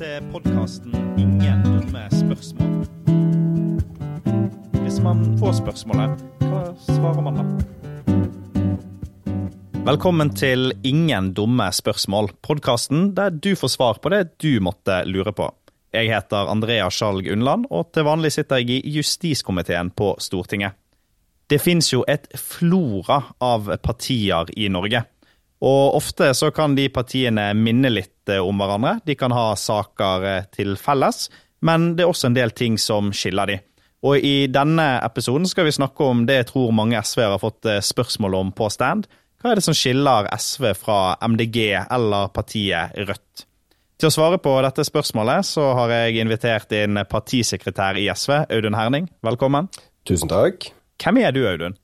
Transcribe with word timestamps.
til 0.00 0.22
podkasten 0.32 0.94
'Ingen 1.20 1.62
dumme 1.64 2.06
spørsmål'. 2.08 2.86
Hvis 4.82 5.00
man 5.04 5.18
får 5.38 5.52
spørsmålet, 5.58 6.22
hva 6.40 6.62
svarer 6.86 7.20
man 7.26 7.34
da? 7.36 7.44
Velkommen 9.84 10.30
til 10.34 10.72
'Ingen 10.84 11.34
dumme 11.34 11.68
spørsmål', 11.72 12.32
podkasten 12.42 13.14
der 13.14 13.30
du 13.30 13.54
får 13.56 13.68
svar 13.68 13.98
på 14.02 14.08
det 14.08 14.38
du 14.38 14.60
måtte 14.60 15.04
lure 15.04 15.32
på. 15.32 15.54
Jeg 15.92 16.08
heter 16.08 16.48
Andrea 16.48 16.88
Skjalg 16.88 17.32
Undland, 17.32 17.66
og 17.70 17.92
til 17.92 18.04
vanlig 18.04 18.32
sitter 18.32 18.56
jeg 18.56 18.70
i 18.70 18.90
justiskomiteen 18.96 19.90
på 19.90 20.16
Stortinget. 20.18 20.72
Det 21.50 21.60
fins 21.60 21.92
jo 21.92 22.04
et 22.08 22.28
flora 22.36 23.22
av 23.40 23.76
partier 23.82 24.46
i 24.56 24.68
Norge. 24.68 25.04
Og 25.60 25.96
ofte 25.98 26.30
så 26.36 26.48
kan 26.56 26.74
de 26.76 26.88
partiene 26.92 27.50
minne 27.56 27.92
litt 27.92 28.30
eh, 28.32 28.40
om 28.40 28.60
hverandre. 28.60 28.98
De 29.04 29.16
kan 29.18 29.32
ha 29.36 29.52
saker 29.58 30.28
eh, 30.28 30.46
til 30.56 30.76
felles, 30.80 31.28
men 31.66 31.92
det 31.96 32.06
er 32.06 32.12
også 32.12 32.30
en 32.30 32.38
del 32.38 32.54
ting 32.56 32.78
som 32.80 33.12
skiller 33.12 33.50
de. 33.50 33.58
Og 34.00 34.24
i 34.24 34.46
denne 34.48 34.94
episoden 35.04 35.44
skal 35.48 35.66
vi 35.68 35.76
snakke 35.76 36.06
om 36.08 36.24
det 36.28 36.38
jeg 36.38 36.48
tror 36.54 36.72
mange 36.72 37.00
SV-ere 37.04 37.36
har 37.36 37.42
fått 37.42 37.68
eh, 37.68 37.82
spørsmål 37.84 38.38
om 38.38 38.54
på 38.56 38.70
stand. 38.72 39.04
Hva 39.40 39.52
er 39.52 39.60
det 39.60 39.66
som 39.66 39.76
skiller 39.76 40.28
SV 40.36 40.72
fra 40.76 41.00
MDG 41.28 41.60
eller 41.82 42.32
partiet 42.32 42.96
Rødt? 42.96 43.46
Til 44.00 44.08
å 44.08 44.14
svare 44.14 44.40
på 44.40 44.54
dette 44.64 44.84
spørsmålet 44.88 45.44
så 45.44 45.66
har 45.76 45.92
jeg 45.92 46.22
invitert 46.22 46.72
inn 46.72 47.02
partisekretær 47.08 48.00
i 48.00 48.08
SV, 48.08 48.46
Audun 48.48 48.76
Herning. 48.76 49.10
Velkommen. 49.24 49.68
Tusen 50.08 50.32
takk. 50.32 50.70
Hvem 51.00 51.20
er 51.20 51.36
du, 51.36 51.44
Audun? 51.48 51.76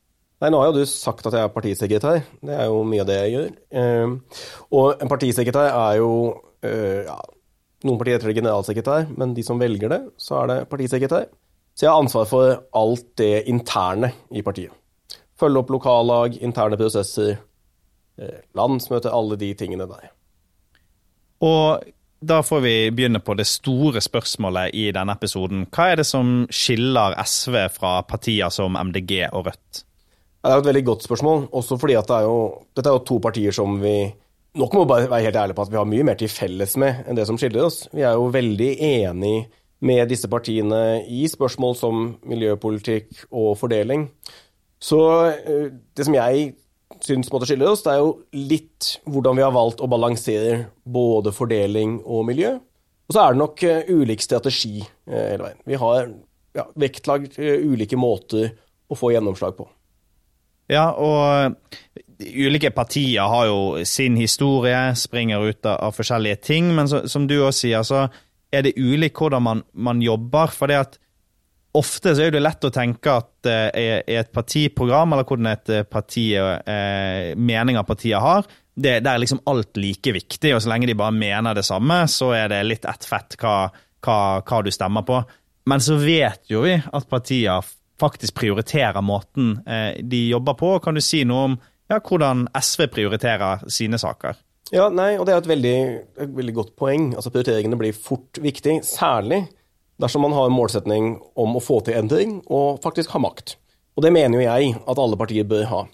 Nei, 0.42 0.50
nå 0.52 0.60
har 0.60 0.68
jo 0.68 0.82
du 0.82 0.88
sagt 0.88 1.24
at 1.28 1.32
jeg 1.32 1.46
er 1.46 1.54
partisekretær. 1.54 2.20
Det 2.44 2.56
er 2.56 2.68
jo 2.68 2.82
mye 2.84 3.04
av 3.04 3.08
det 3.08 3.16
jeg 3.22 3.32
gjør. 3.32 3.50
Uh, 3.72 4.42
og 4.76 5.02
en 5.02 5.10
partisekretær 5.10 5.70
er 5.70 5.96
jo 6.02 6.10
uh, 6.36 7.00
ja, 7.06 7.16
Noen 7.86 7.98
partier 8.00 8.16
heter 8.16 8.32
det 8.32 8.38
generalsekretær, 8.38 9.10
men 9.20 9.34
de 9.36 9.42
som 9.46 9.60
velger 9.60 9.92
det, 9.92 9.98
så 10.18 10.40
er 10.40 10.48
det 10.50 10.56
partisekretær. 10.70 11.26
Så 11.76 11.84
jeg 11.84 11.92
har 11.92 12.00
ansvar 12.00 12.24
for 12.28 12.54
alt 12.80 13.10
det 13.20 13.44
interne 13.52 14.08
i 14.32 14.42
partiet. 14.42 14.72
Følge 15.36 15.60
opp 15.60 15.70
lokallag, 15.74 16.38
interne 16.40 16.78
prosesser, 16.80 17.36
landsmøter, 18.16 18.56
landsmøte, 18.56 19.12
alle 19.12 19.36
de 19.36 19.50
tingene 19.60 19.86
der. 19.90 20.08
Og 21.44 21.84
da 22.24 22.40
får 22.42 22.62
vi 22.64 22.74
begynne 22.96 23.20
på 23.20 23.36
det 23.36 23.44
store 23.46 24.00
spørsmålet 24.00 24.72
i 24.74 24.88
denne 24.96 25.12
episoden. 25.12 25.66
Hva 25.68 25.90
er 25.92 26.00
det 26.00 26.06
som 26.08 26.46
skiller 26.48 27.14
SV 27.20 27.58
fra 27.76 27.98
partier 28.08 28.48
som 28.50 28.78
MDG 28.80 29.26
og 29.28 29.50
Rødt? 29.50 29.82
Det 30.42 30.52
er 30.52 30.58
jo 30.58 30.62
et 30.62 30.68
veldig 30.70 30.84
godt 30.86 31.06
spørsmål, 31.06 31.48
også 31.58 31.78
fordi 31.80 31.96
at 31.98 32.08
det 32.08 32.16
er 32.20 32.28
jo, 32.28 32.38
dette 32.76 32.90
er 32.90 32.98
jo 32.98 33.06
to 33.08 33.18
partier 33.22 33.54
som 33.54 33.80
vi 33.82 33.96
nok 34.56 34.74
må 34.76 34.84
bare 34.88 35.10
være 35.10 35.28
helt 35.28 35.36
ærlige 35.36 35.56
på 35.58 35.64
at 35.66 35.72
vi 35.72 35.78
har 35.80 35.88
mye 35.88 36.06
mer 36.06 36.18
til 36.20 36.32
felles 36.32 36.76
med 36.80 37.04
enn 37.06 37.18
det 37.18 37.26
som 37.28 37.38
skiller 37.40 37.66
oss. 37.66 37.86
Vi 37.92 38.04
er 38.06 38.16
jo 38.16 38.30
veldig 38.32 38.70
enig 38.88 39.36
med 39.84 40.08
disse 40.08 40.28
partiene 40.32 41.02
i 41.12 41.26
spørsmål 41.28 41.76
som 41.76 42.06
miljøpolitikk 42.26 43.26
og 43.30 43.56
fordeling. 43.60 44.06
Så 44.80 45.00
eh, 45.32 45.68
det 45.96 46.06
som 46.06 46.16
jeg 46.16 46.54
syns 47.04 47.28
måtte 47.32 47.48
skille 47.50 47.68
oss, 47.68 47.82
det 47.84 47.92
er 47.92 48.00
jo 48.04 48.14
litt 48.32 48.96
hvordan 49.04 49.36
vi 49.36 49.44
har 49.44 49.54
valgt 49.54 49.82
å 49.84 49.90
balansere 49.90 50.66
både 50.84 51.34
fordeling 51.36 51.98
og 52.04 52.24
miljø. 52.30 52.54
Og 53.06 53.14
så 53.14 53.22
er 53.22 53.34
det 53.34 53.42
nok 53.42 53.64
eh, 53.66 53.92
ulik 53.92 54.24
strategi 54.24 54.78
eh, 54.80 55.32
hele 55.34 55.50
veien. 55.50 55.62
Vi 55.68 55.80
har 55.82 56.08
ja, 56.56 56.68
vektlagt 56.78 57.36
ulike 57.38 57.98
måter 58.00 58.54
å 58.88 58.96
få 58.96 59.12
gjennomslag 59.12 59.58
på. 59.58 59.68
Ja, 60.72 60.90
og 60.92 61.56
ulike 62.18 62.70
partier 62.74 63.28
har 63.28 63.46
jo 63.46 63.84
sin 63.86 64.16
historie, 64.16 64.94
springer 64.96 65.44
ut 65.44 65.66
av, 65.68 65.92
forskjellige 65.94 66.42
ting. 66.48 66.72
Men 66.74 66.88
så, 66.90 67.04
som 67.08 67.26
du 67.28 67.38
også 67.38 67.66
sier, 67.66 67.86
så 67.86 68.06
er 68.52 68.66
det 68.66 68.76
ulikt 68.78 69.18
hvordan 69.20 69.44
man, 69.44 69.64
man, 69.72 70.02
jobber. 70.02 70.52
For 70.54 70.70
det 70.70 70.80
at 70.80 70.98
ofte 71.76 72.14
så 72.16 72.26
er 72.26 72.34
det 72.34 72.44
lett 72.44 72.64
å 72.64 72.72
tenke 72.74 73.16
at 73.20 73.50
eh, 73.50 74.02
et 74.18 74.32
partiprogram, 74.34 75.14
eller 75.14 75.28
hvordan 75.28 75.50
et 75.52 75.74
eh, 75.74 75.88
parti, 75.88 76.28
eh, 76.36 77.34
meninger 77.36 77.86
partiet 77.86 78.22
har, 78.22 78.46
det, 78.76 78.98
det, 79.00 79.10
er 79.10 79.20
liksom 79.22 79.44
alt 79.48 79.78
like 79.80 80.12
viktig. 80.12 80.54
Og 80.56 80.62
så 80.62 80.72
lenge 80.72 80.88
de 80.88 80.98
bare 80.98 81.14
mener 81.14 81.56
det 81.56 81.66
samme, 81.68 82.02
så 82.10 82.32
er 82.36 82.50
det 82.52 82.64
litt 82.66 82.88
ett 82.88 83.08
fett 83.08 83.38
hva, 83.40 83.58
hva, 84.04 84.20
hva 84.40 84.62
du 84.64 84.72
stemmer 84.72 85.06
på. 85.06 85.20
Men 85.66 85.82
så 85.82 85.96
vet 85.98 86.44
jo 86.50 86.62
vi 86.64 86.76
at 86.76 87.08
partier 87.10 87.64
faktisk 88.00 88.36
prioriterer 88.38 89.04
måten 89.04 89.56
eh, 89.66 90.02
de 90.02 90.26
jobber 90.28 90.56
på. 90.58 90.72
Kan 90.84 90.96
du 90.96 91.04
si 91.04 91.22
noe 91.28 91.50
om 91.50 91.58
ja, 91.90 92.00
hvordan 92.00 92.46
SV 92.56 92.88
prioriterer 92.92 93.64
sine 93.72 93.98
saker? 94.00 94.38
Ja, 94.74 94.88
nei, 94.90 95.14
og 95.14 95.26
Det 95.26 95.34
er 95.34 95.42
et 95.42 95.50
veldig, 95.50 95.76
et 96.24 96.32
veldig 96.34 96.54
godt 96.54 96.72
poeng. 96.78 97.12
Altså 97.14 97.30
Prioriteringene 97.30 97.78
blir 97.78 97.94
fort 97.94 98.40
viktig, 98.42 98.80
særlig 98.86 99.44
dersom 100.02 100.26
man 100.26 100.34
har 100.36 100.48
en 100.48 100.56
målsetning 100.56 101.14
om 101.38 101.56
å 101.56 101.62
få 101.62 101.80
til 101.86 101.96
endring 101.96 102.40
og 102.52 102.82
faktisk 102.84 103.14
ha 103.14 103.22
makt. 103.22 103.54
Og 103.96 104.04
det 104.04 104.12
mener 104.12 104.36
jo 104.36 104.44
jeg 104.44 104.74
at 104.76 104.98
alle 105.00 105.16
partier 105.16 105.46
bør 105.48 105.68
ha. 105.70 105.84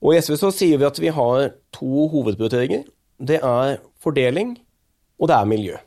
Og 0.00 0.14
I 0.14 0.20
SV 0.20 0.36
så 0.40 0.50
sier 0.52 0.80
vi 0.80 0.88
at 0.88 0.98
vi 1.00 1.12
har 1.12 1.52
to 1.76 2.08
hovedprioriteringer. 2.12 2.84
Det 3.20 3.38
er 3.44 3.78
fordeling, 4.00 4.56
og 5.20 5.28
det 5.28 5.36
er 5.36 5.48
miljø. 5.48 5.78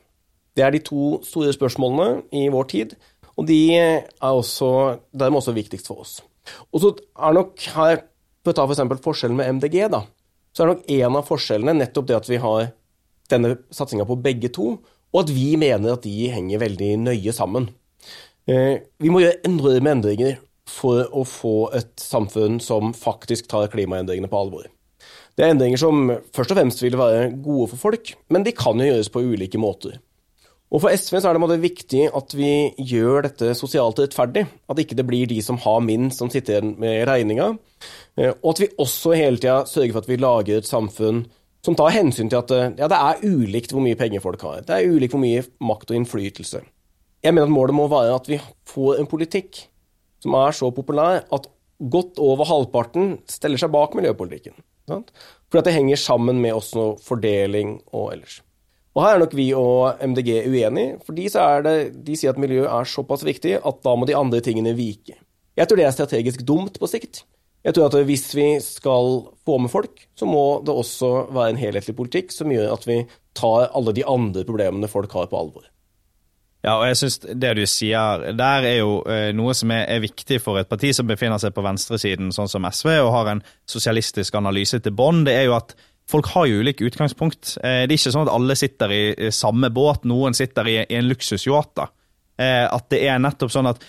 Det 0.54 0.62
er 0.62 0.70
de 0.70 0.82
to 0.86 1.20
store 1.26 1.52
spørsmålene 1.54 2.22
i 2.34 2.46
vår 2.50 2.68
tid. 2.70 2.94
Og 3.38 3.48
de 3.48 3.58
er 3.74 4.04
også 4.20 4.70
dermed 5.12 5.40
også 5.40 5.54
viktigst 5.56 5.88
for 5.90 6.04
oss. 6.04 6.18
Og 6.72 6.82
så 6.82 6.92
er 6.94 7.36
nok 7.36 7.68
her, 7.74 8.02
for 8.44 8.52
å 8.52 8.56
ta 8.56 8.66
f.eks. 8.68 8.82
For 8.94 9.06
forskjellen 9.10 9.38
med 9.38 9.58
MDG, 9.58 9.78
da, 9.92 10.04
så 10.54 10.64
er 10.64 10.72
nok 10.74 10.84
en 10.96 11.20
av 11.20 11.28
forskjellene 11.28 11.76
nettopp 11.80 12.10
det 12.10 12.18
at 12.18 12.30
vi 12.30 12.40
har 12.42 12.68
denne 13.32 13.56
satsinga 13.74 14.06
på 14.06 14.20
begge 14.22 14.50
to, 14.54 14.76
og 15.14 15.22
at 15.22 15.32
vi 15.32 15.54
mener 15.60 15.94
at 15.94 16.04
de 16.04 16.28
henger 16.30 16.62
veldig 16.62 16.90
nøye 17.06 17.34
sammen. 17.34 17.70
Eh, 18.50 18.82
vi 19.00 19.10
må 19.12 19.22
gjøre 19.22 19.40
enorme 19.48 19.94
endringer 19.96 20.38
for 20.68 21.04
å 21.12 21.24
få 21.28 21.56
et 21.76 21.92
samfunn 22.00 22.58
som 22.62 22.92
faktisk 22.96 23.48
tar 23.50 23.70
klimaendringene 23.72 24.30
på 24.30 24.40
alvor. 24.40 24.66
Det 25.34 25.44
er 25.44 25.54
endringer 25.54 25.80
som 25.80 26.10
først 26.34 26.52
og 26.52 26.58
fremst 26.60 26.82
vil 26.84 26.96
være 26.98 27.30
gode 27.42 27.70
for 27.72 27.88
folk, 27.88 28.12
men 28.30 28.44
de 28.46 28.54
kan 28.56 28.78
jo 28.78 28.90
gjøres 28.90 29.10
på 29.12 29.22
ulike 29.24 29.60
måter. 29.60 29.98
Og 30.74 30.82
For 30.82 30.90
SV 30.90 31.20
så 31.22 31.30
er 31.30 31.38
det 31.38 31.60
viktig 31.62 32.08
at 32.18 32.34
vi 32.34 32.50
gjør 32.82 33.28
dette 33.28 33.52
sosialt 33.54 34.00
rettferdig. 34.02 34.42
At 34.66 34.80
ikke 34.82 34.96
det 34.98 35.06
blir 35.06 35.28
de 35.30 35.38
som 35.44 35.60
har 35.62 35.78
minst, 35.86 36.18
som 36.18 36.30
sitter 36.32 36.56
igjen 36.56 36.74
med 36.82 37.04
regninga. 37.06 37.52
Eh, 38.18 38.32
og 38.34 38.54
at 38.56 38.62
vi 38.64 38.70
også 38.82 39.14
hele 39.14 39.38
tida 39.38 39.60
sørger 39.70 39.94
for 39.94 40.02
at 40.02 40.10
vi 40.10 40.18
lager 40.18 40.58
et 40.58 40.66
samfunn 40.66 41.22
som 41.64 41.76
tar 41.78 41.94
hensyn 41.94 42.28
til 42.28 42.40
at 42.40 42.50
eh, 42.50 42.72
ja, 42.80 42.88
det 42.90 42.98
er 42.98 43.22
ulikt 43.22 43.74
hvor 43.74 43.84
mye 43.84 43.98
penger 43.98 44.24
folk 44.24 44.42
har. 44.42 44.64
Det 44.66 44.74
er 44.74 44.90
ulikt 44.90 45.14
hvor 45.14 45.22
mye 45.22 45.44
makt 45.62 45.92
og 45.92 46.00
innflytelse. 46.00 46.64
Jeg 47.24 47.36
mener 47.36 47.46
at 47.46 47.54
målet 47.54 47.78
må 47.78 47.86
være 47.88 48.16
at 48.18 48.26
vi 48.28 48.40
får 48.68 48.98
en 48.98 49.08
politikk 49.08 49.62
som 50.24 50.34
er 50.40 50.56
så 50.56 50.72
populær 50.74 51.22
at 51.22 51.46
godt 51.78 52.18
over 52.22 52.48
halvparten 52.48 53.20
stiller 53.30 53.62
seg 53.62 53.70
bak 53.72 53.94
miljøpolitikken. 53.94 54.58
For 54.90 55.60
at 55.60 55.68
det 55.68 55.76
henger 55.76 56.00
sammen 56.00 56.42
med 56.42 56.56
også 56.58 56.96
fordeling 57.04 57.78
og 57.94 58.10
ellers. 58.16 58.40
Og 58.94 59.02
Her 59.02 59.16
er 59.16 59.22
nok 59.24 59.34
vi 59.34 59.48
og 59.58 60.02
MDG 60.06 60.44
uenige, 60.46 60.98
for 61.02 61.16
de, 61.18 61.26
de 62.06 62.16
sier 62.16 62.30
at 62.30 62.38
miljø 62.38 62.62
er 62.68 62.86
såpass 62.86 63.24
viktig 63.26 63.56
at 63.58 63.80
da 63.82 63.94
må 63.98 64.06
de 64.06 64.14
andre 64.14 64.38
tingene 64.44 64.76
vike. 64.78 65.16
Jeg 65.58 65.68
tror 65.70 65.78
det 65.78 65.86
er 65.88 65.96
strategisk 65.96 66.44
dumt 66.46 66.78
på 66.78 66.90
sikt. 66.90 67.24
Jeg 67.64 67.74
tror 67.74 67.88
at 67.88 68.06
hvis 68.06 68.26
vi 68.36 68.48
skal 68.60 69.22
få 69.46 69.58
med 69.58 69.72
folk, 69.72 70.02
så 70.18 70.28
må 70.28 70.60
det 70.66 70.74
også 70.74 71.12
være 71.32 71.54
en 71.54 71.60
helhetlig 71.60 71.94
politikk 71.96 72.34
som 72.34 72.52
gjør 72.52 72.74
at 72.74 72.84
vi 72.86 72.98
tar 73.34 73.70
alle 73.74 73.94
de 73.96 74.04
andre 74.06 74.44
problemene 74.46 74.90
folk 74.90 75.14
har, 75.16 75.30
på 75.30 75.38
alvor. 75.40 75.64
Ja, 76.64 76.78
og 76.78 76.86
jeg 76.88 76.96
synes 76.96 77.18
Det 77.18 77.50
du 77.58 77.66
sier 77.68 78.22
der, 78.32 78.64
er 78.64 78.78
jo 78.78 79.00
eh, 79.08 79.32
noe 79.36 79.52
som 79.56 79.72
er, 79.74 79.84
er, 79.84 80.00
viktig 80.00 80.38
for 80.40 80.60
et 80.60 80.68
parti 80.68 80.94
som 80.96 81.08
befinner 81.08 81.40
seg 81.40 81.52
på 81.56 81.64
venstresiden, 81.64 82.32
sånn 82.32 82.48
som 82.48 82.64
SV, 82.64 82.88
og 83.02 83.12
har 83.12 83.32
en 83.34 83.42
sosialistisk 83.68 84.36
analyse 84.40 84.80
til 84.80 84.94
bånn. 84.96 85.24
Det 85.26 85.34
er 85.36 85.48
jo 85.48 85.58
at 85.58 85.74
folk 86.10 86.28
har 86.34 86.46
jo 86.46 86.60
ulike 86.62 86.84
utgangspunkt. 86.84 87.56
Eh, 87.62 87.84
det 87.84 87.94
er 87.94 87.98
ikke 87.98 88.14
sånn 88.14 88.26
at 88.26 88.34
alle 88.34 88.56
sitter 88.58 88.92
i 88.94 89.32
samme 89.34 89.70
båt, 89.74 90.06
noen 90.08 90.36
sitter 90.36 90.68
i, 90.70 90.78
en 90.84 91.08
luksusyacht. 91.08 91.84
Eh, 92.38 92.64
at 92.68 92.88
det 92.92 93.04
er 93.08 93.20
nettopp 93.22 93.52
sånn 93.54 93.70
at 93.70 93.82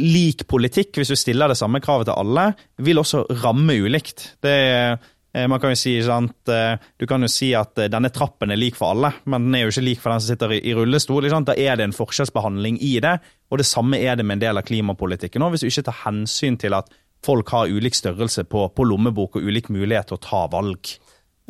lik 0.00 0.46
politikk, 0.48 0.94
hvis 0.96 1.10
du 1.12 1.18
stiller 1.18 1.50
det 1.50 1.58
samme 1.58 1.80
kravet 1.82 2.08
til 2.08 2.18
alle, 2.18 2.52
vil 2.80 3.02
også 3.02 3.24
ramme 3.42 3.76
ulikt. 3.82 4.36
Det 4.42 4.54
eh, 4.56 5.46
man 5.46 5.60
kan 5.62 5.70
jo 5.70 5.78
si, 5.78 5.92
sant, 6.02 6.50
Du 6.98 7.04
kan 7.06 7.22
jo 7.22 7.28
si 7.30 7.52
at 7.54 7.78
denne 7.86 8.08
trappen 8.10 8.50
er 8.50 8.58
lik 8.58 8.74
for 8.74 8.96
alle, 8.96 9.12
men 9.30 9.44
den 9.44 9.54
er 9.54 9.60
jo 9.62 9.70
ikke 9.70 9.84
lik 9.86 10.00
for 10.02 10.10
den 10.10 10.24
som 10.24 10.32
sitter 10.32 10.56
i 10.58 10.72
rullestol. 10.74 11.28
Da 11.46 11.54
er 11.54 11.78
det 11.78 11.86
en 11.86 11.94
forskjellsbehandling 11.94 12.80
i 12.82 12.96
det, 12.98 13.12
og 13.46 13.62
det 13.62 13.68
samme 13.68 14.00
er 14.02 14.18
det 14.18 14.26
med 14.26 14.40
en 14.40 14.42
del 14.42 14.58
av 14.58 14.66
klimapolitikken. 14.66 15.46
Hvis 15.52 15.62
du 15.62 15.68
ikke 15.68 15.86
tar 15.86 16.00
hensyn 16.02 16.58
til 16.58 16.74
at 16.74 16.90
folk 17.22 17.52
har 17.54 17.70
ulik 17.70 17.94
størrelse 17.94 18.42
på, 18.50 18.64
på 18.74 18.88
lommebok 18.90 19.38
og 19.38 19.46
ulik 19.46 19.70
mulighet 19.70 20.10
til 20.10 20.18
å 20.18 20.24
ta 20.24 20.42
valg. 20.50 20.96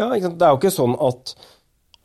Ja, 0.01 0.09
Det 0.17 0.47
er 0.47 0.55
jo 0.55 0.61
ikke 0.61 0.73
sånn 0.73 0.95
at 0.97 1.35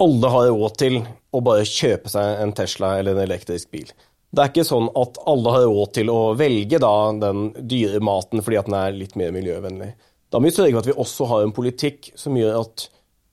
alle 0.03 0.31
har 0.33 0.49
råd 0.51 0.73
til 0.81 0.97
å 1.31 1.39
bare 1.43 1.67
kjøpe 1.67 2.11
seg 2.11 2.41
en 2.43 2.51
Tesla 2.57 2.97
eller 2.99 3.15
en 3.15 3.23
elektrisk 3.23 3.69
bil. 3.71 3.87
Det 4.35 4.43
er 4.43 4.51
ikke 4.51 4.67
sånn 4.67 4.89
at 4.99 5.15
alle 5.31 5.53
har 5.55 5.69
råd 5.69 5.93
til 5.95 6.11
å 6.11 6.19
velge 6.35 6.81
da 6.83 6.91
den 7.21 7.53
dyre 7.55 8.01
maten 8.03 8.43
fordi 8.43 8.65
den 8.67 8.75
er 8.75 8.97
litt 8.97 9.15
mer 9.15 9.31
miljøvennlig. 9.31 9.93
Da 10.27 10.41
må 10.41 10.49
vi 10.49 10.57
sørge 10.57 10.73
for 10.75 10.83
at 10.83 10.89
vi 10.89 10.99
også 11.05 11.29
har 11.31 11.45
en 11.45 11.55
politikk 11.55 12.11
som 12.19 12.35
gjør 12.35 12.59
at 12.65 12.89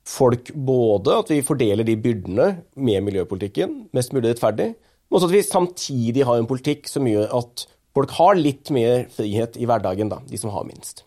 folk 0.07 0.53
både 0.55 1.19
at 1.19 1.31
vi 1.33 1.43
fordeler 1.43 1.87
de 1.87 1.97
byrdene 1.99 2.47
med 2.75 3.03
miljøpolitikken 3.03 3.75
mest 3.95 4.15
mulig 4.15 4.31
rettferdig, 4.31 4.69
men 4.77 5.17
også 5.19 5.27
at 5.27 5.35
vi 5.35 5.43
samtidig 5.47 6.27
har 6.27 6.39
en 6.39 6.47
politikk 6.47 6.87
som 6.91 7.07
gjør 7.07 7.27
at 7.41 7.65
folk 7.95 8.15
har 8.15 8.39
litt 8.39 8.71
mer 8.71 9.09
frihet 9.11 9.59
i 9.59 9.67
hverdagen, 9.67 10.11
da, 10.11 10.21
de 10.27 10.39
som 10.39 10.55
har 10.55 10.63
minst. 10.67 11.03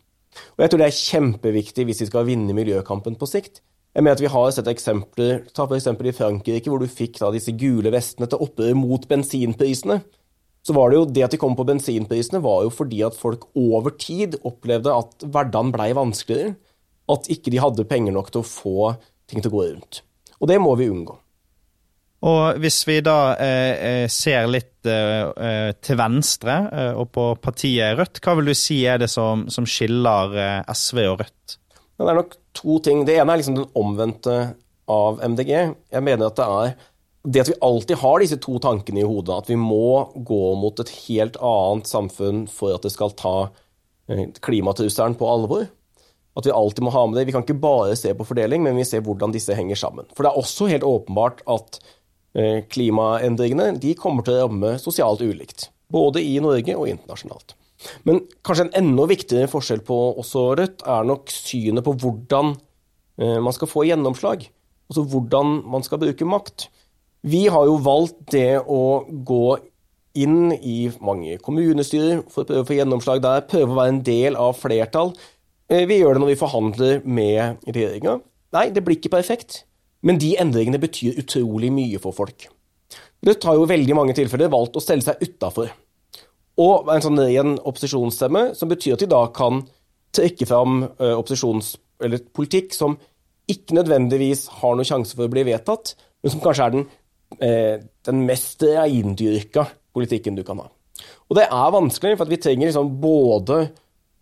Og 0.56 0.64
jeg 0.64 0.72
tror 0.72 0.82
det 0.82 0.88
er 0.90 1.00
kjempeviktig 1.00 1.86
hvis 1.88 2.02
vi 2.04 2.10
skal 2.10 2.28
vinne 2.28 2.56
miljøkampen 2.56 3.18
på 3.18 3.28
sikt. 3.30 3.62
Jeg 3.96 4.04
mener 4.04 4.18
at 4.18 4.20
Vi 4.20 4.28
har 4.28 4.50
sett 4.52 4.68
eksempler 4.68 5.46
ta 5.56 5.64
for 5.64 5.76
eksempel 5.78 6.10
i 6.10 6.14
Frankrike, 6.16 6.68
hvor 6.68 6.82
du 6.82 6.90
fikk 6.90 7.16
da 7.22 7.30
disse 7.32 7.54
gule 7.56 7.92
vestene 7.94 8.28
til 8.28 8.42
opprør 8.44 8.76
mot 8.76 9.08
bensinprisene. 9.08 10.02
Så 10.66 10.74
var 10.76 10.90
det 10.90 10.98
jo 10.98 11.06
det 11.06 11.24
at 11.24 11.32
de 11.32 11.40
kom 11.40 11.54
på 11.56 11.64
bensinprisene, 11.64 12.42
var 12.44 12.64
jo 12.66 12.72
fordi 12.74 13.00
at 13.06 13.16
folk 13.16 13.46
over 13.54 13.94
tid 13.96 14.36
opplevde 14.44 14.92
at 14.92 15.24
hverdagen 15.24 15.72
blei 15.72 15.92
vanskeligere. 15.96 16.56
At 17.08 17.30
ikke 17.30 17.52
de 17.54 17.62
hadde 17.62 17.86
penger 17.88 18.12
nok 18.12 18.32
til 18.34 18.42
å 18.42 18.48
få 18.50 18.90
ting 19.30 19.40
til 19.40 19.52
å 19.52 19.56
gå 19.56 19.68
rundt. 19.68 20.02
Og 20.42 20.50
det 20.50 20.58
må 20.60 20.74
vi 20.76 20.90
unngå. 20.90 21.16
Og 22.24 22.58
hvis 22.62 22.80
vi 22.88 23.00
da 23.04 23.36
eh, 23.36 23.74
eh, 23.76 24.06
ser 24.08 24.48
litt 24.48 24.88
eh, 24.88 25.28
eh, 25.28 25.70
til 25.84 25.98
venstre 26.00 26.56
eh, 26.72 26.92
og 26.96 27.10
på 27.12 27.26
partiet 27.42 27.98
Rødt, 27.98 28.22
hva 28.24 28.36
vil 28.38 28.50
du 28.50 28.56
si 28.56 28.80
er 28.88 29.02
det 29.02 29.10
som, 29.12 29.44
som 29.52 29.68
skiller 29.68 30.36
eh, 30.40 30.72
SV 30.72 31.02
og 31.10 31.20
Rødt? 31.20 31.58
Det 31.96 32.08
er 32.08 32.18
nok 32.18 32.36
to 32.56 32.78
ting. 32.84 33.04
Det 33.08 33.18
ene 33.20 33.34
er 33.34 33.42
liksom 33.42 33.58
den 33.60 33.68
omvendte 33.76 34.36
av 34.92 35.20
MDG. 35.24 35.52
Jeg 35.92 36.04
mener 36.04 36.30
at 36.30 36.40
det 36.40 36.46
er 36.46 36.76
det 37.26 37.42
at 37.42 37.48
vi 37.50 37.60
alltid 37.66 37.98
har 37.98 38.20
disse 38.22 38.36
to 38.38 38.58
tankene 38.62 39.02
i 39.02 39.06
hodet, 39.06 39.34
at 39.34 39.48
vi 39.50 39.56
må 39.58 40.06
gå 40.14 40.42
mot 40.60 40.78
et 40.78 40.92
helt 41.08 41.38
annet 41.42 41.88
samfunn 41.90 42.44
for 42.50 42.76
at 42.76 42.86
det 42.86 42.92
skal 42.94 43.16
ta 43.18 43.48
klimatrusselen 44.46 45.16
på 45.18 45.26
alvor. 45.26 45.66
At 46.36 46.46
vi 46.46 46.54
alltid 46.54 46.84
må 46.84 46.92
ha 46.94 47.02
med 47.08 47.18
det. 47.18 47.24
Vi 47.26 47.34
kan 47.34 47.42
ikke 47.42 47.58
bare 47.58 47.96
se 47.98 48.12
på 48.14 48.26
fordeling, 48.28 48.62
men 48.62 48.78
vi 48.78 48.86
ser 48.86 49.02
hvordan 49.02 49.34
disse 49.34 49.56
henger 49.56 49.78
sammen. 49.80 50.06
For 50.14 50.22
det 50.22 50.30
er 50.30 50.38
også 50.38 50.68
helt 50.70 50.86
åpenbart 50.86 51.42
at 51.50 51.80
klimaendringene 52.72 53.70
de 53.80 53.94
kommer 53.96 54.26
til 54.26 54.36
å 54.36 54.46
ramme 54.46 54.74
sosialt 54.82 55.22
ulikt. 55.24 55.70
Både 55.92 56.20
i 56.20 56.34
Norge 56.42 56.74
og 56.76 56.90
internasjonalt. 56.90 57.54
Men 58.08 58.22
kanskje 58.46 58.66
en 58.66 58.76
enda 58.80 59.06
viktigere 59.10 59.50
forskjell 59.50 59.82
på 59.86 59.98
oss 60.20 60.32
og 60.38 60.56
Rødt 60.60 60.84
er 60.88 61.06
nok 61.06 61.30
synet 61.32 61.84
på 61.86 61.94
hvordan 62.02 62.54
eh, 63.20 63.38
man 63.42 63.54
skal 63.54 63.70
få 63.70 63.86
gjennomslag. 63.88 64.48
Altså 64.90 65.04
hvordan 65.10 65.60
man 65.66 65.84
skal 65.86 66.00
bruke 66.02 66.28
makt. 66.28 66.68
Vi 67.26 67.46
har 67.52 67.66
jo 67.68 67.78
valgt 67.82 68.20
det 68.34 68.60
å 68.62 69.04
gå 69.06 69.58
inn 70.16 70.54
i 70.56 70.86
mange 71.04 71.36
kommunestyrer 71.44 72.22
for 72.32 72.44
å 72.44 72.48
prøve 72.48 72.64
å 72.64 72.68
få 72.68 72.76
gjennomslag 72.78 73.20
der, 73.24 73.44
prøve 73.50 73.74
å 73.74 73.80
være 73.80 73.94
en 73.96 74.04
del 74.06 74.38
av 74.40 74.56
flertall. 74.56 75.12
Eh, 75.68 75.84
vi 75.88 76.00
gjør 76.00 76.16
det 76.16 76.24
når 76.24 76.32
vi 76.32 76.40
forhandler 76.40 77.02
med 77.04 77.66
regjeringa. 77.66 78.20
Nei, 78.56 78.68
det 78.72 78.84
blir 78.86 78.96
ikke 78.96 79.12
perfekt. 79.18 79.64
Men 80.06 80.20
de 80.22 80.36
endringene 80.38 80.78
betyr 80.82 81.18
utrolig 81.18 81.72
mye 81.74 81.98
for 82.02 82.14
folk. 82.14 82.46
Rødt 83.26 83.46
har 83.48 83.56
jo 83.58 83.66
veldig 83.66 83.96
mange 83.98 84.14
tilfeller 84.14 84.52
valgt 84.52 84.76
å 84.78 84.82
stelle 84.84 85.02
seg 85.02 85.22
utafor. 85.24 85.72
Og 86.62 86.88
en 86.92 87.02
sånn 87.04 87.20
ren 87.20 87.56
opposisjonsstemme, 87.58 88.52
som 88.56 88.70
betyr 88.70 88.94
at 88.94 89.02
de 89.02 89.10
da 89.10 89.24
kan 89.34 89.64
trekke 90.16 90.46
fram 90.48 90.84
eller 90.96 92.22
politikk 92.36 92.76
som 92.76 92.94
ikke 93.50 93.76
nødvendigvis 93.76 94.46
har 94.60 94.76
noen 94.76 94.88
sjanse 94.88 95.16
for 95.16 95.26
å 95.26 95.32
bli 95.32 95.44
vedtatt, 95.46 95.94
men 96.22 96.32
som 96.32 96.42
kanskje 96.42 96.64
er 96.66 96.74
den, 96.74 96.86
den 98.08 98.22
mest 98.28 98.64
reindyrka 98.64 99.66
politikken 99.96 100.38
du 100.38 100.42
kan 100.46 100.62
ha. 100.62 100.70
Og 101.28 101.38
det 101.38 101.44
er 101.46 101.74
vanskelig, 101.74 102.16
for 102.18 102.30
vi 102.30 102.38
trenger 102.40 102.70
liksom 102.70 102.94
både 103.02 103.66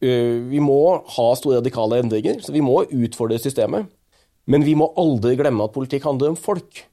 Vi 0.04 0.60
må 0.60 0.80
ha 1.14 1.26
store 1.38 1.62
radikale 1.62 2.00
endringer, 2.02 2.40
så 2.44 2.52
vi 2.52 2.60
må 2.60 2.82
utfordre 2.82 3.38
systemet. 3.40 3.86
Men 4.50 4.64
vi 4.66 4.74
må 4.76 4.90
aldri 5.00 5.36
glemme 5.38 5.64
at 5.64 5.74
politikk 5.74 6.06
handler 6.08 6.34
om 6.34 6.38
folk. 6.38 6.84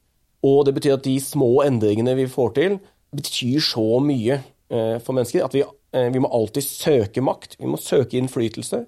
Og 0.48 0.64
det 0.66 0.74
betyr 0.78 0.98
at 0.98 1.06
de 1.06 1.18
små 1.22 1.62
endringene 1.66 2.16
vi 2.18 2.30
får 2.32 2.56
til, 2.58 2.80
betyr 3.16 3.60
så 3.64 3.86
mye 4.04 4.40
eh, 4.40 4.98
for 5.04 5.18
mennesker 5.18 5.46
at 5.46 5.56
vi, 5.56 5.64
eh, 5.94 6.10
vi, 6.14 6.22
må 6.24 6.32
alltid 6.32 6.66
søke 6.66 7.24
makt. 7.24 7.60
Vi 7.60 7.70
må 7.70 7.80
søke 7.82 8.18
innflytelse. 8.20 8.86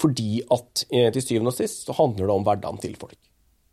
Fordi 0.00 0.42
at 0.52 0.84
eh, 0.92 1.08
til 1.12 1.24
syvende 1.24 1.52
og 1.52 1.56
sist 1.56 1.86
så 1.86 1.96
handler 1.96 2.26
det 2.26 2.34
om 2.34 2.46
hverdagen 2.46 2.80
til 2.82 2.96
folk. 3.00 3.18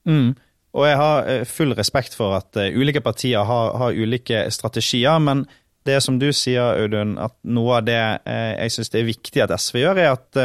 Mm. 0.07 0.36
Og 0.74 0.88
jeg 0.88 0.98
har 0.98 1.28
full 1.45 1.75
respekt 1.78 2.16
for 2.18 2.34
at 2.34 2.57
ulike 2.57 3.04
partier 3.04 3.44
har, 3.45 3.75
har 3.78 3.94
ulike 3.94 4.48
strategier. 4.51 5.19
men 5.19 5.45
det 5.86 6.00
som 6.01 6.16
du 6.19 6.31
sier, 6.31 6.80
Audun, 6.80 7.18
at 7.19 7.36
noe 7.44 7.75
av 7.78 7.84
det 7.84 8.00
jeg 8.00 8.72
syns 8.72 8.90
det 8.90 9.01
er 9.01 9.10
viktig 9.10 9.42
at 9.44 9.51
SV 9.60 9.81
gjør, 9.81 10.00
er 10.00 10.13
at 10.16 10.40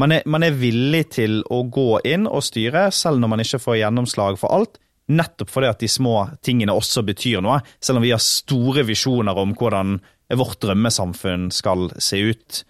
man 0.00 0.14
er, 0.16 0.22
man 0.26 0.44
er, 0.46 0.56
villig 0.56 1.02
til 1.16 1.40
å 1.52 1.62
gå 1.68 2.00
inn 2.08 2.28
og 2.28 2.44
styre, 2.46 2.88
selv 2.94 3.20
når 3.20 3.34
man 3.34 3.44
ikke 3.44 3.60
får 3.62 3.80
gjennomslag 3.82 4.40
for 4.40 4.54
alt. 4.56 4.80
Nettopp 5.10 5.50
fordi 5.50 5.70
at 5.70 5.82
de 5.82 5.90
små 5.90 6.16
tingene 6.46 6.74
også 6.76 7.02
betyr 7.06 7.42
noe, 7.44 7.58
selv 7.82 8.00
om 8.00 8.06
vi 8.06 8.12
har 8.14 8.22
store 8.22 8.84
visjoner 8.86 9.38
om 9.42 9.56
hvordan 9.58 9.98
vårt 10.38 10.60
drømmesamfunn 10.62 11.48
skal 11.54 11.88
se 11.98 12.20
ut. 12.30 12.60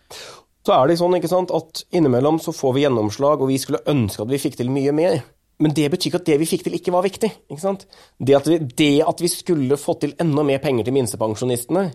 Så 0.65 0.77
er 0.77 0.89
det 0.89 0.97
sånn 1.01 1.17
ikke 1.17 1.31
sant, 1.31 1.53
at 1.53 1.85
innimellom 1.97 2.41
så 2.41 2.55
får 2.57 2.77
vi 2.77 2.87
gjennomslag, 2.87 3.43
og 3.43 3.53
vi 3.53 3.61
skulle 3.61 3.85
ønske 3.89 4.25
at 4.25 4.33
vi 4.33 4.41
fikk 4.41 4.59
til 4.61 4.73
mye 4.73 4.95
mer. 4.97 5.21
Men 5.61 5.75
det 5.77 5.91
betyr 5.93 6.09
ikke 6.09 6.23
at 6.23 6.29
det 6.31 6.39
vi 6.41 6.49
fikk 6.49 6.65
til, 6.67 6.77
ikke 6.79 6.95
var 6.95 7.05
viktig. 7.05 7.31
ikke 7.53 7.61
sant? 7.61 7.85
Det 8.17 8.37
at 8.39 8.49
vi, 8.49 8.59
det 8.81 8.93
at 9.05 9.21
vi 9.21 9.29
skulle 9.29 9.81
fått 9.81 10.07
til 10.07 10.17
enda 10.21 10.45
mer 10.47 10.61
penger 10.65 10.89
til 10.89 10.97
minstepensjonistene, 10.97 11.91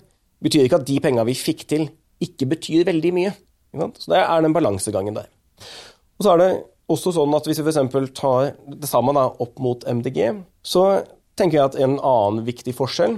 betyr 0.46 0.68
ikke 0.68 0.82
at 0.82 0.88
de 0.90 1.00
penga 1.02 1.26
vi 1.26 1.38
fikk 1.38 1.66
til, 1.72 1.88
ikke 2.22 2.50
betyr 2.54 2.86
veldig 2.90 3.14
mye. 3.16 3.34
Så 4.00 4.14
det 4.14 4.22
er 4.22 4.46
den 4.46 4.56
balansegangen 4.56 5.18
der. 5.18 5.30
Og 6.16 6.26
så 6.26 6.34
er 6.34 6.42
det 6.42 6.50
også 6.92 7.16
sånn 7.16 7.34
at 7.36 7.48
hvis 7.50 7.60
vi 7.62 7.72
f.eks. 7.72 8.12
tar 8.18 8.54
det 8.70 8.90
samme 8.90 9.16
da, 9.18 9.28
opp 9.42 9.62
mot 9.64 9.86
MDG, 9.86 10.20
så 10.66 11.04
tenker 11.36 11.60
jeg 11.60 11.72
at 11.72 11.80
en 11.82 11.98
annen 12.00 12.46
viktig 12.48 12.76
forskjell 12.78 13.18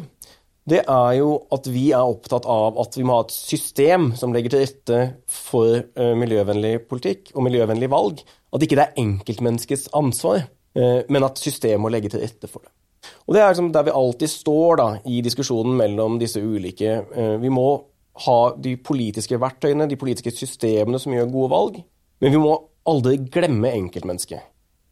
det 0.68 0.82
er 0.84 1.12
jo 1.22 1.30
at 1.56 1.68
vi 1.72 1.90
er 1.96 2.04
opptatt 2.04 2.48
av 2.50 2.76
at 2.82 2.98
vi 2.98 3.06
må 3.08 3.16
ha 3.16 3.24
et 3.24 3.34
system 3.34 4.10
som 4.20 4.34
legger 4.36 4.52
til 4.52 4.66
rette 4.66 4.98
for 5.32 5.78
uh, 5.80 6.14
miljøvennlig 6.20 6.82
politikk 6.90 7.32
og 7.36 7.46
miljøvennlig 7.48 7.88
valg. 7.92 8.20
At 8.52 8.66
ikke 8.66 8.80
det 8.80 8.88
er 8.90 9.00
enkeltmenneskets 9.00 9.88
ansvar, 9.96 10.44
uh, 10.76 11.00
men 11.08 11.28
at 11.28 11.40
systemet 11.40 11.86
må 11.86 11.92
legge 11.94 12.12
til 12.12 12.24
rette 12.24 12.52
for 12.52 12.66
det. 12.66 12.74
Og 13.30 13.38
Det 13.38 13.42
er 13.42 13.54
liksom 13.54 13.72
der 13.72 13.86
vi 13.88 13.96
alltid 13.96 14.34
står 14.34 14.80
da, 14.82 14.88
i 15.08 15.22
diskusjonen 15.24 15.78
mellom 15.80 16.18
disse 16.20 16.42
ulike 16.44 16.98
uh, 17.16 17.38
Vi 17.40 17.52
må 17.54 17.70
ha 18.26 18.40
de 18.58 18.76
politiske 18.82 19.38
verktøyene, 19.42 19.88
de 19.90 20.00
politiske 20.00 20.34
systemene 20.34 21.00
som 21.02 21.14
gjør 21.14 21.32
gode 21.34 21.52
valg. 21.54 21.80
Men 22.24 22.34
vi 22.34 22.42
må 22.42 22.56
aldri 22.88 23.20
glemme 23.32 23.74
enkeltmennesket. 23.78 24.42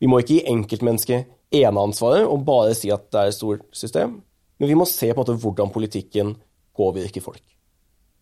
Vi 0.01 0.09
må 0.11 0.19
ikke 0.21 0.37
gi 0.37 0.51
enkeltmennesket 0.51 1.31
eneansvaret 1.55 2.27
og 2.27 2.43
bare 2.45 2.75
si 2.77 2.91
at 2.93 3.07
det 3.13 3.21
er 3.21 3.31
et 3.31 3.37
stort 3.37 3.65
system. 3.75 4.19
Men 4.59 4.71
vi 4.71 4.77
må 4.77 4.87
se 4.87 5.09
på 5.11 5.17
en 5.17 5.23
måte 5.23 5.37
hvordan 5.41 5.73
politikken 5.73 6.35
påvirker 6.75 7.23
folk. 7.23 7.43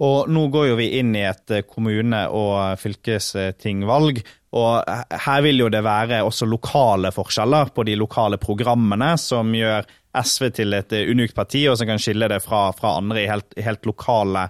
Og 0.04 0.30
nå 0.32 0.48
går 0.52 0.72
jo 0.72 0.78
vi 0.80 0.88
inn 1.00 1.14
i 1.16 1.26
et 1.28 1.52
eh, 1.54 1.66
kommune- 1.70 2.26
og 2.34 2.80
fylkestingvalg. 2.82 4.24
Og 4.58 4.94
her 5.26 5.44
vil 5.46 5.64
jo 5.64 5.70
det 5.74 5.84
være 5.86 6.24
også 6.26 6.48
lokale 6.50 7.14
forskjeller 7.14 7.72
på 7.74 7.86
de 7.88 7.96
lokale 7.98 8.40
programmene, 8.42 9.14
som 9.22 9.54
gjør 9.54 9.86
SV 10.18 10.50
til 10.58 10.78
et 10.78 10.98
eh, 10.98 11.10
unikt 11.10 11.38
parti, 11.38 11.66
og 11.70 11.78
som 11.78 11.90
kan 11.90 12.02
skille 12.02 12.30
det 12.30 12.42
fra, 12.44 12.68
fra 12.76 12.98
andre 13.00 13.24
i 13.24 13.30
helt, 13.30 13.54
helt 13.58 13.90
lokale 13.90 14.48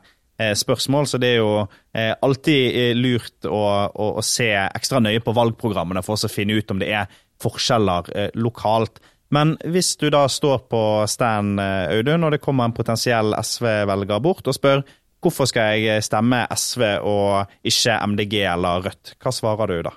spørsmål, 0.57 1.07
så 1.09 1.19
det 1.21 1.33
er 1.33 1.39
jo 1.39 1.53
eh, 1.95 2.11
alltid 2.25 2.77
eh, 2.79 2.91
lurt 2.97 3.47
å, 3.47 3.63
å, 3.87 4.09
å, 4.19 4.25
se 4.25 4.51
ekstra 4.65 5.01
nøye 5.03 5.23
på 5.23 5.35
valgprogrammene 5.35 6.03
for 6.05 6.19
å 6.19 6.31
finne 6.31 6.59
ut 6.59 6.73
om 6.73 6.81
det 6.83 6.91
er 6.93 7.21
forskjeller 7.43 8.11
lokalt. 8.39 9.01
Men 9.33 9.55
hvis 9.73 9.95
du 9.99 10.07
da 10.13 10.27
står 10.29 10.67
på 10.71 10.81
stand, 11.09 11.59
Audun, 11.59 12.27
og 12.27 12.35
det 12.35 12.43
kommer 12.43 12.69
en 12.69 12.75
potensiell 12.75 13.33
SV-velger 13.39 14.21
bort 14.23 14.47
og 14.47 14.55
spør 14.55 14.83
hvorfor 15.23 15.47
skal 15.49 15.79
jeg 15.79 16.03
stemme 16.05 16.43
SV 16.51 16.83
og 17.07 17.51
ikke 17.67 17.97
MDG 18.11 18.39
eller 18.53 18.87
Rødt, 18.87 19.15
hva 19.21 19.33
svarer 19.35 19.71
du 19.71 19.83
da? 19.87 19.93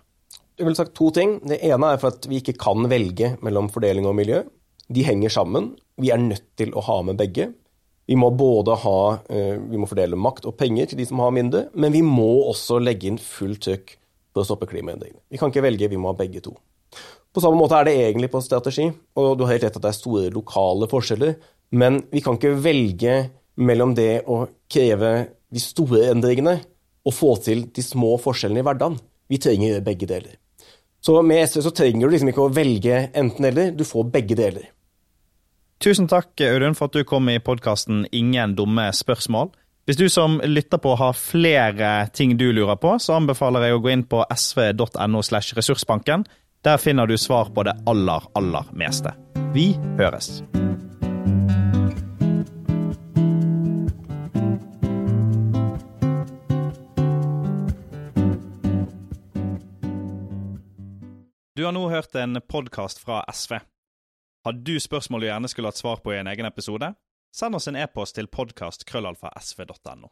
Jeg 0.57 0.65
ville 0.65 0.79
sagt 0.79 0.95
to 0.97 1.11
ting. 1.12 1.37
Det 1.45 1.59
ene 1.69 1.93
er 1.93 2.00
for 2.00 2.15
at 2.15 2.26
vi 2.31 2.41
ikke 2.41 2.57
kan 2.61 2.87
velge 2.88 3.35
mellom 3.45 3.69
fordeling 3.73 4.07
og 4.09 4.17
miljø. 4.17 4.41
De 4.88 5.05
henger 5.05 5.35
sammen. 5.35 5.75
Vi 6.00 6.12
er 6.15 6.23
nødt 6.23 6.47
til 6.57 6.73
å 6.73 6.85
ha 6.87 7.00
med 7.05 7.19
begge. 7.21 7.50
Vi 8.07 8.17
må 8.19 8.31
både 8.31 8.77
ha, 8.85 9.19
eh, 9.29 9.57
vi 9.59 9.79
må 9.81 9.89
fordele 9.91 10.19
makt 10.19 10.47
og 10.47 10.57
penger 10.61 10.91
til 10.91 11.01
de 11.01 11.07
som 11.09 11.19
har 11.25 11.35
mindre, 11.35 11.67
men 11.75 11.93
vi 11.93 12.03
må 12.07 12.47
også 12.47 12.79
legge 12.83 13.09
inn 13.11 13.19
fullt 13.19 13.65
trykk 13.67 13.97
for 14.33 14.45
å 14.45 14.47
stoppe 14.47 14.69
klimaendringene. 14.71 15.25
Vi 15.31 15.41
kan 15.41 15.51
ikke 15.51 15.65
velge, 15.65 15.91
vi 15.91 15.99
må 15.99 16.13
ha 16.13 16.19
begge 16.19 16.43
to. 16.45 16.55
På 17.35 17.43
samme 17.43 17.59
måte 17.59 17.77
er 17.77 17.89
det 17.89 17.97
egentlig 17.99 18.31
på 18.33 18.41
strategi, 18.45 18.87
og 19.19 19.35
du 19.37 19.45
har 19.45 19.57
helt 19.57 19.67
rett 19.67 19.77
at 19.77 19.83
det 19.83 19.91
er 19.91 19.99
store 19.99 20.31
lokale 20.33 20.89
forskjeller, 20.89 21.35
men 21.77 22.05
vi 22.13 22.23
kan 22.25 22.39
ikke 22.39 22.55
velge 22.63 23.17
mellom 23.57 23.95
det 23.97 24.23
å 24.31 24.47
kreve 24.71 25.13
de 25.53 25.61
store 25.61 26.07
endringene 26.13 26.61
og 27.07 27.15
få 27.15 27.35
til 27.43 27.67
de 27.75 27.85
små 27.85 28.15
forskjellene 28.23 28.63
i 28.63 28.67
hverdagen. 28.67 28.99
Vi 29.29 29.41
trenger 29.43 29.83
begge 29.85 30.09
deler. 30.09 30.39
Så 31.03 31.19
med 31.23 31.43
SV 31.47 31.63
så 31.63 31.75
trenger 31.75 32.07
du 32.07 32.15
liksom 32.15 32.31
ikke 32.33 32.47
å 32.47 32.55
velge 32.55 33.05
enten-eller, 33.15 33.75
du 33.77 33.85
får 33.87 34.09
begge 34.15 34.39
deler. 34.39 34.71
Tusen 35.78 36.09
takk, 36.09 36.33
Audun, 36.40 36.75
for 36.75 36.88
at 36.88 36.97
du 36.97 37.04
kom 37.04 37.28
i 37.28 37.38
podkasten 37.38 38.06
Ingen 38.12 38.54
dumme 38.56 38.88
spørsmål. 38.97 39.52
Hvis 39.87 40.00
du 40.00 40.09
som 40.11 40.40
lytter 40.42 40.80
på 40.83 40.97
har 40.99 41.12
flere 41.14 42.09
ting 42.16 42.33
du 42.40 42.49
lurer 42.52 42.78
på, 42.80 42.97
så 42.99 43.18
anbefaler 43.21 43.68
jeg 43.68 43.76
å 43.76 43.83
gå 43.85 43.92
inn 43.92 44.06
på 44.09 44.25
sv.no 44.35 45.23
slash 45.23 45.54
ressursbanken. 45.54 46.25
Der 46.66 46.80
finner 46.83 47.06
du 47.06 47.14
svar 47.21 47.52
på 47.54 47.62
det 47.68 47.76
aller, 47.87 48.25
aller 48.35 48.73
meste. 48.75 49.12
Vi 49.54 49.76
høres. 50.00 50.40
Du 61.56 61.64
har 61.64 61.73
nå 61.73 61.87
hørt 61.88 62.14
en 62.18 62.40
podkast 62.49 62.99
fra 63.04 63.23
SV. 63.33 63.61
Har 64.47 64.53
du 64.53 64.76
spørsmål 64.79 65.25
du 65.25 65.26
gjerne 65.26 65.49
skulle 65.50 65.73
hatt 65.73 65.79
svar 65.81 65.99
på 66.05 66.12
i 66.15 66.21
en 66.21 66.29
egen 66.31 66.47
episode? 66.47 66.93
Send 67.35 67.59
oss 67.59 67.65
en 67.67 67.75
e-post 67.81 68.15
til 68.15 68.29
podkastkrøllalfa.sv.no. 68.31 70.11